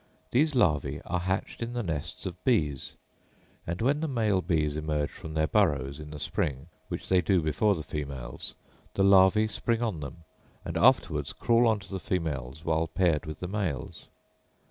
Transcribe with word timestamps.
These 0.31 0.53
larvæ 0.53 0.99
are 1.05 1.19
hatched 1.19 1.61
in 1.61 1.73
the 1.73 1.83
nests 1.83 2.25
of 2.25 2.43
bees; 2.43 2.95
and 3.67 3.83
when 3.83 3.99
the 3.99 4.07
male 4.07 4.41
bees 4.41 4.75
emerge 4.75 5.11
from 5.11 5.35
their 5.35 5.45
burrows, 5.45 5.99
in 5.99 6.09
the 6.09 6.17
spring, 6.17 6.69
which 6.87 7.07
they 7.07 7.21
do 7.21 7.39
before 7.39 7.75
the 7.75 7.83
females, 7.83 8.55
the 8.95 9.03
larvæ 9.03 9.47
spring 9.51 9.83
on 9.83 9.99
them, 9.99 10.23
and 10.65 10.75
afterwards 10.75 11.33
crawl 11.33 11.67
on 11.67 11.77
to 11.81 11.91
the 11.93 11.99
females 11.99 12.65
while 12.65 12.87
paired 12.87 13.27
with 13.27 13.41
the 13.41 13.47
males. 13.47 14.07